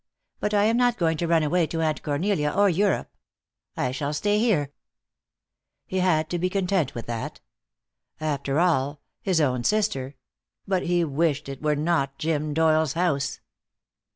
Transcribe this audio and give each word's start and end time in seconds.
But 0.39 0.55
I 0.55 0.63
am 0.63 0.77
not 0.77 0.97
going 0.97 1.15
to 1.17 1.27
run 1.27 1.43
away 1.43 1.67
to 1.67 1.79
Aunt 1.79 2.01
Cornelia 2.01 2.49
or 2.51 2.67
Europe. 2.67 3.11
I 3.77 3.91
shall 3.91 4.13
stay 4.13 4.39
here." 4.39 4.71
He 5.85 5.99
had 5.99 6.27
to 6.31 6.39
be 6.39 6.49
content 6.49 6.95
with 6.95 7.05
that. 7.05 7.39
After 8.19 8.59
all, 8.59 9.01
his 9.21 9.39
own 9.39 9.63
sister 9.63 10.15
but 10.67 10.87
he 10.87 11.03
wished 11.03 11.47
it 11.47 11.61
were 11.61 11.75
not 11.75 12.17
Jim 12.17 12.51
Doyle's 12.55 12.93
house. 12.93 13.41